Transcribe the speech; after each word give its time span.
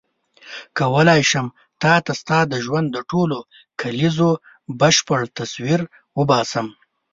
کولای 0.77 1.23
شم 1.29 1.47
تا 1.81 1.93
ته 2.05 2.11
ستا 2.21 2.39
د 2.51 2.53
ژوند 2.65 2.87
د 2.93 2.97
ټولو 3.11 3.37
کلیزو 3.81 4.29
بشپړ 4.79 5.21
تصویر 5.37 5.81
وباسم. 6.19 6.67